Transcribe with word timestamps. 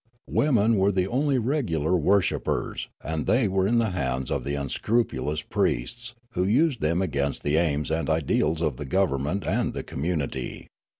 Women 0.31 0.77
were 0.77 0.91
the 0.91 1.05
onlj^ 1.05 1.39
regular 1.45 1.95
worshippers, 1.95 2.89
and 3.03 3.27
they 3.27 3.47
were 3.47 3.67
in 3.67 3.77
the 3.77 3.91
hands 3.91 4.31
of 4.31 4.47
unscrupulous 4.47 5.43
priests, 5.43 6.15
who 6.31 6.43
used 6.43 6.81
them 6.81 7.03
against 7.03 7.43
the 7.43 7.57
aims 7.57 7.91
and 7.91 8.09
ideals 8.09 8.63
of 8.63 8.77
the 8.77 8.85
gov^ernment 8.87 9.45
and 9.45 9.73
the 9.75 9.83
communit}'. 9.83 10.69